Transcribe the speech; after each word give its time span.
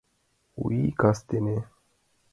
У 0.63 0.71
ИЙ 0.79 0.89
КАСТЕНЕ 1.03 1.57